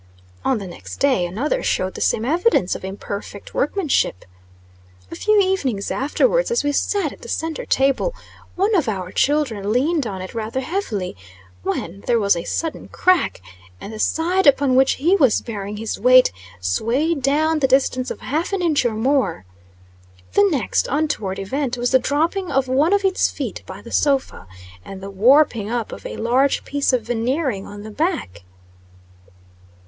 On 0.43 0.57
the 0.57 0.65
next 0.65 0.97
day, 0.97 1.27
another 1.27 1.61
showed 1.61 1.93
the 1.93 2.01
same 2.01 2.25
evidence 2.25 2.73
of 2.73 2.83
imperfect 2.83 3.53
workmanship. 3.53 4.25
A 5.11 5.15
few 5.15 5.39
evenings 5.39 5.91
afterwards, 5.91 6.49
as 6.49 6.63
we 6.63 6.71
sat 6.71 7.13
at 7.13 7.21
the 7.21 7.29
centre 7.29 7.67
table, 7.67 8.15
one 8.55 8.73
of 8.73 8.89
our 8.89 9.11
children 9.11 9.71
leaned 9.71 10.07
on 10.07 10.19
it 10.23 10.33
rather 10.33 10.61
heavily, 10.61 11.15
when 11.61 11.99
there 12.07 12.17
was 12.19 12.35
a 12.35 12.45
sudden 12.45 12.87
crack, 12.87 13.43
and 13.79 13.93
the 13.93 13.99
side 13.99 14.47
upon 14.47 14.73
which 14.73 14.93
he 14.93 15.15
was 15.15 15.39
bearing 15.41 15.77
his 15.77 15.99
weight, 15.99 16.31
swayed 16.59 17.21
down 17.21 17.59
the 17.59 17.67
distance 17.67 18.09
of 18.09 18.21
half 18.21 18.53
an 18.53 18.61
inch 18.63 18.83
or 18.83 18.95
more. 18.95 19.45
The 20.33 20.49
next 20.49 20.87
untoward 20.89 21.37
event 21.37 21.77
was 21.77 21.91
the 21.91 21.99
dropping 21.99 22.51
of 22.51 22.67
one 22.67 22.91
of 22.91 23.05
its 23.05 23.29
feet 23.29 23.61
by 23.67 23.83
the 23.83 23.91
sofa, 23.91 24.47
and 24.83 24.99
the 24.99 25.11
warping 25.11 25.69
up 25.69 25.91
of 25.91 26.07
a 26.07 26.17
large 26.17 26.65
piece 26.65 26.91
of 26.91 27.03
veneering 27.03 27.67
on 27.67 27.83
the 27.83 27.91
back. 27.91 28.41